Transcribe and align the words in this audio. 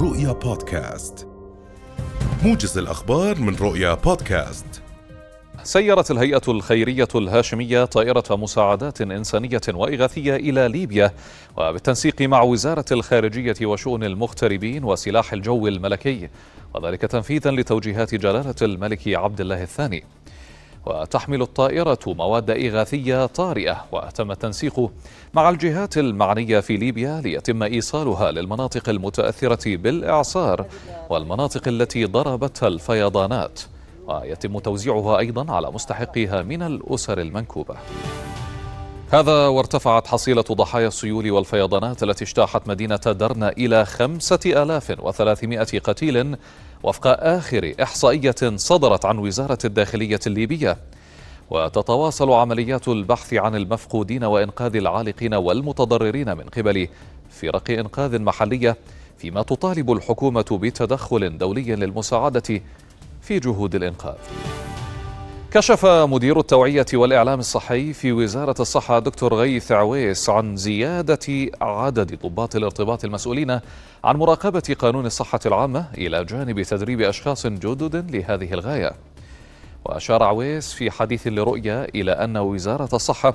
رؤيا 0.00 0.32
بودكاست. 0.32 1.28
موجز 2.44 2.78
الأخبار 2.78 3.38
من 3.38 3.56
رؤيا 3.56 3.94
بودكاست. 3.94 4.82
سيرت 5.62 6.10
الهيئة 6.10 6.42
الخيرية 6.48 7.08
الهاشمية 7.14 7.84
طائرة 7.84 8.24
مساعدات 8.30 9.00
إنسانية 9.00 9.60
وإغاثية 9.68 10.36
إلى 10.36 10.68
ليبيا 10.68 11.12
وبالتنسيق 11.56 12.22
مع 12.22 12.42
وزارة 12.42 12.84
الخارجية 12.92 13.66
وشؤون 13.66 14.04
المغتربين 14.04 14.84
وسلاح 14.84 15.32
الجو 15.32 15.66
الملكي 15.66 16.28
وذلك 16.74 17.00
تنفيذا 17.00 17.50
لتوجيهات 17.50 18.14
جلالة 18.14 18.54
الملك 18.62 19.08
عبد 19.08 19.40
الله 19.40 19.62
الثاني. 19.62 20.04
وتحمل 20.88 21.42
الطائرة 21.42 21.98
مواد 22.06 22.50
إغاثية 22.50 23.26
طارئة 23.26 23.84
وتم 23.92 24.30
التنسيق 24.30 24.90
مع 25.34 25.50
الجهات 25.50 25.98
المعنية 25.98 26.60
في 26.60 26.76
ليبيا 26.76 27.20
ليتم 27.20 27.62
إيصالها 27.62 28.30
للمناطق 28.30 28.88
المتأثرة 28.88 29.76
بالإعصار 29.76 30.66
والمناطق 31.10 31.68
التي 31.68 32.04
ضربتها 32.04 32.66
الفيضانات 32.66 33.60
ويتم 34.06 34.58
توزيعها 34.58 35.18
أيضا 35.18 35.52
على 35.52 35.70
مستحقيها 35.70 36.42
من 36.42 36.62
الأسر 36.62 37.20
المنكوبة. 37.20 37.76
هذا 39.12 39.46
وارتفعت 39.46 40.06
حصيلة 40.06 40.42
ضحايا 40.42 40.88
السيول 40.88 41.30
والفيضانات 41.30 42.02
التي 42.02 42.24
اجتاحت 42.24 42.68
مدينة 42.68 42.96
درنا 42.96 43.48
إلى 43.48 43.84
خمسة 43.84 44.40
آلاف 44.46 44.96
وثلاثمائة 45.00 45.78
قتيل 45.78 46.36
وفق 46.82 47.06
آخر 47.06 47.74
إحصائية 47.82 48.34
صدرت 48.56 49.04
عن 49.04 49.18
وزارة 49.18 49.58
الداخلية 49.64 50.20
الليبية. 50.26 50.76
وتتواصل 51.50 52.30
عمليات 52.32 52.88
البحث 52.88 53.34
عن 53.34 53.56
المفقودين 53.56 54.24
وإنقاذ 54.24 54.76
العالقين 54.76 55.34
والمتضررين 55.34 56.36
من 56.36 56.44
قبل 56.44 56.88
فرق 57.30 57.70
إنقاذ 57.70 58.18
محلية 58.18 58.76
فيما 59.18 59.42
تطالب 59.42 59.92
الحكومة 59.92 60.58
بتدخل 60.62 61.38
دولي 61.38 61.74
للمساعدة 61.76 62.60
في 63.22 63.38
جهود 63.38 63.74
الإنقاذ. 63.74 64.16
كشف 65.50 65.86
مدير 65.86 66.40
التوعية 66.40 66.86
والإعلام 66.94 67.38
الصحي 67.38 67.92
في 67.92 68.12
وزارة 68.12 68.54
الصحة 68.60 68.98
دكتور 68.98 69.34
غيث 69.34 69.72
عويس 69.72 70.30
عن 70.30 70.56
زيادة 70.56 71.50
عدد 71.60 72.18
ضباط 72.22 72.56
الارتباط 72.56 73.04
المسؤولين 73.04 73.50
عن 74.04 74.16
مراقبة 74.16 74.76
قانون 74.78 75.06
الصحة 75.06 75.40
العامة 75.46 75.86
إلى 75.98 76.24
جانب 76.24 76.62
تدريب 76.62 77.00
أشخاص 77.00 77.46
جدد 77.46 78.16
لهذه 78.16 78.52
الغاية. 78.52 78.92
وأشار 79.84 80.22
عويس 80.22 80.72
في 80.72 80.90
حديث 80.90 81.26
لرؤية 81.26 81.84
إلى 81.84 82.12
أن 82.12 82.36
وزارة 82.36 82.94
الصحة 82.94 83.34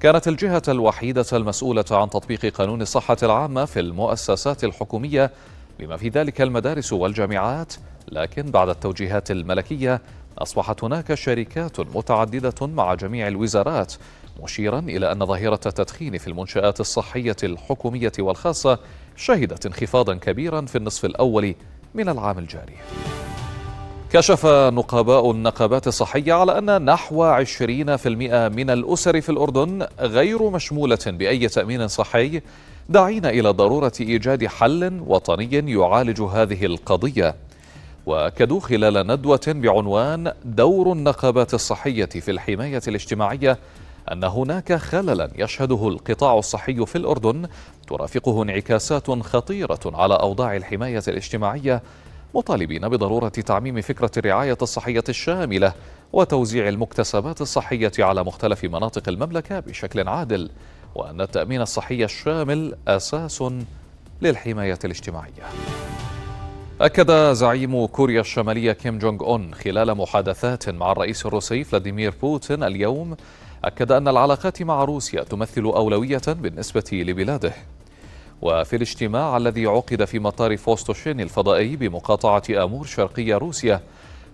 كانت 0.00 0.28
الجهة 0.28 0.62
الوحيدة 0.68 1.26
المسؤولة 1.32 1.84
عن 1.90 2.10
تطبيق 2.10 2.46
قانون 2.46 2.82
الصحة 2.82 3.16
العامة 3.22 3.64
في 3.64 3.80
المؤسسات 3.80 4.64
الحكومية 4.64 5.30
بما 5.78 5.96
في 5.96 6.08
ذلك 6.08 6.40
المدارس 6.40 6.92
والجامعات 6.92 7.74
لكن 8.08 8.42
بعد 8.50 8.68
التوجيهات 8.68 9.30
الملكية 9.30 10.00
أصبحت 10.38 10.84
هناك 10.84 11.14
شركات 11.14 11.80
متعددة 11.80 12.66
مع 12.66 12.94
جميع 12.94 13.28
الوزارات 13.28 13.94
مشيرا 14.42 14.78
إلى 14.78 15.12
أن 15.12 15.26
ظاهرة 15.26 15.60
التدخين 15.66 16.18
في 16.18 16.28
المنشآت 16.28 16.80
الصحية 16.80 17.36
الحكومية 17.42 18.12
والخاصة 18.18 18.78
شهدت 19.16 19.66
انخفاضا 19.66 20.14
كبيرا 20.14 20.60
في 20.60 20.78
النصف 20.78 21.04
الأول 21.04 21.54
من 21.94 22.08
العام 22.08 22.38
الجاري. 22.38 22.76
كشف 24.12 24.46
نقباء 24.46 25.30
النقابات 25.30 25.86
الصحية 25.86 26.32
على 26.32 26.58
أن 26.58 26.84
نحو 26.84 27.24
20% 27.24 28.06
من 28.48 28.70
الأسر 28.70 29.20
في 29.20 29.28
الأردن 29.28 29.86
غير 30.00 30.50
مشمولة 30.50 30.98
بأي 31.06 31.48
تأمين 31.48 31.88
صحي 31.88 32.40
داعين 32.88 33.26
إلى 33.26 33.50
ضرورة 33.50 33.92
إيجاد 34.00 34.46
حل 34.46 35.02
وطني 35.06 35.72
يعالج 35.72 36.20
هذه 36.20 36.66
القضية. 36.66 37.34
وأكدوا 38.06 38.60
خلال 38.60 39.06
ندوة 39.06 39.40
بعنوان 39.46 40.32
دور 40.44 40.92
النقابات 40.92 41.54
الصحية 41.54 42.04
في 42.04 42.30
الحماية 42.30 42.82
الاجتماعية 42.88 43.58
أن 44.12 44.24
هناك 44.24 44.72
خللا 44.72 45.30
يشهده 45.36 45.88
القطاع 45.88 46.38
الصحي 46.38 46.86
في 46.86 46.96
الأردن 46.96 47.48
ترافقه 47.86 48.42
انعكاسات 48.42 49.10
خطيرة 49.10 49.80
على 49.84 50.14
أوضاع 50.14 50.56
الحماية 50.56 51.02
الاجتماعية 51.08 51.82
مطالبين 52.34 52.88
بضرورة 52.88 53.28
تعميم 53.28 53.80
فكرة 53.80 54.10
الرعاية 54.16 54.58
الصحية 54.62 55.04
الشاملة 55.08 55.72
وتوزيع 56.12 56.68
المكتسبات 56.68 57.40
الصحية 57.40 57.92
على 57.98 58.24
مختلف 58.24 58.64
مناطق 58.64 59.08
المملكة 59.08 59.60
بشكل 59.60 60.08
عادل 60.08 60.50
وأن 60.94 61.20
التأمين 61.20 61.60
الصحي 61.60 62.04
الشامل 62.04 62.74
أساس 62.88 63.44
للحماية 64.22 64.78
الاجتماعية. 64.84 65.42
أكد 66.82 67.32
زعيم 67.32 67.86
كوريا 67.86 68.20
الشمالية 68.20 68.72
كيم 68.72 68.98
جونغ 68.98 69.24
أون 69.24 69.54
خلال 69.54 69.94
محادثات 69.94 70.68
مع 70.68 70.92
الرئيس 70.92 71.26
الروسي 71.26 71.64
فلاديمير 71.64 72.14
بوتين 72.22 72.62
اليوم 72.62 73.16
أكد 73.64 73.92
أن 73.92 74.08
العلاقات 74.08 74.62
مع 74.62 74.84
روسيا 74.84 75.22
تمثل 75.22 75.62
أولوية 75.62 76.20
بالنسبة 76.28 76.84
لبلاده. 76.92 77.52
وفي 78.42 78.76
الاجتماع 78.76 79.36
الذي 79.36 79.66
عقد 79.66 80.04
في 80.04 80.18
مطار 80.18 80.56
فوستوتشني 80.56 81.20
الفضائي 81.20 81.76
بمقاطعة 81.76 82.42
آمور 82.50 82.86
شرقي 82.86 83.36
روسيا 83.36 83.80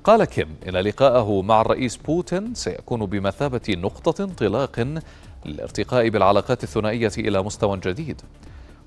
قال 0.04 0.24
كيم 0.24 0.56
إن 0.68 0.76
لقاءه 0.76 1.42
مع 1.42 1.60
الرئيس 1.60 1.96
بوتين 1.96 2.54
سيكون 2.54 3.06
بمثابة 3.06 3.74
نقطة 3.76 4.24
انطلاق 4.24 5.00
للارتقاء 5.46 6.08
بالعلاقات 6.08 6.64
الثنائية 6.64 7.12
إلى 7.18 7.42
مستوى 7.42 7.80
جديد. 7.84 8.20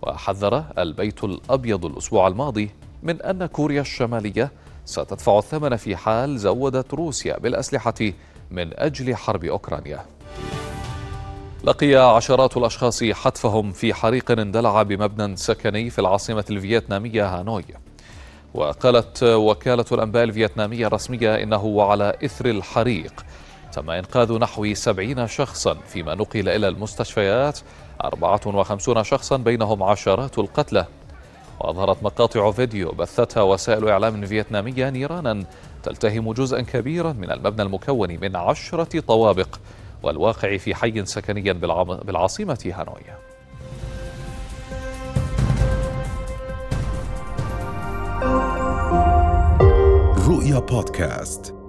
وحذر 0.02 0.64
البيت 0.78 1.24
الأبيض 1.24 1.86
الأسبوع 1.86 2.28
الماضي 2.28 2.70
من 3.04 3.22
أن 3.22 3.46
كوريا 3.46 3.82
الشمالية 3.82 4.52
ستدفع 4.86 5.38
الثمن 5.38 5.76
في 5.76 5.96
حال 5.96 6.38
زودت 6.38 6.94
روسيا 6.94 7.40
بالأسلحة 7.40 7.94
من 8.52 8.80
أجل 8.80 9.16
حرب 9.16 9.46
أوكرانيا. 9.46 10.06
لقي 11.64 11.96
عشرات 11.96 12.58
الأشخاص 12.58 13.04
حتفهم 13.04 13.72
في 13.72 13.94
حريق 13.94 14.32
اندلع 14.32 14.84
بمبنى 14.84 15.36
سكني 15.36 15.90
في 15.90 16.00
العاصمة 16.00 16.46
الفيتنامية 16.50 17.40
هانوي. 17.40 17.66
وقالت 18.54 19.24
وكالة 19.24 19.86
الأنباء 19.92 20.24
الفيتنامية 20.24 20.88
الرسمية 20.88 21.44
إنه 21.44 21.84
على 21.84 22.14
إثر 22.26 22.46
الحريق. 22.46 23.26
تم 23.74 23.90
إنقاذ 23.90 24.34
نحو 24.34 24.74
سبعين 24.74 25.28
شخصا 25.28 25.74
فيما 25.88 26.16
نقل 26.16 26.50
إلى 26.50 26.68
المستشفيات 26.68 27.60
54 28.04 29.04
شخصا 29.04 29.38
بينهم 29.38 29.84
عشرات 29.84 30.40
القتلى. 30.40 30.86
وأظهرت 31.64 32.04
مقاطع 32.04 32.52
فيديو 32.52 32.92
بثتها 32.92 33.44
وسائل 33.44 33.88
إعلام 33.88 34.26
فيتنامية 34.26 34.90
نيرانا 34.90 35.46
تلتهم 35.84 36.34
جزءا 36.34 36.62
كبيرا 36.62 37.14
من 37.14 37.32
المبنى 37.32 37.62
المكون 37.62 38.20
من 38.22 38.36
عشرة 38.36 39.00
طوابق 39.00 39.60
والواقع 40.04 40.58
في 40.58 40.76
حي 40.76 41.06
سكني 41.06 41.54
بالعاصمة 41.54 42.74
هانوي. 42.76 43.02
رؤيا 50.28 50.60
بودكاست. 50.60 51.61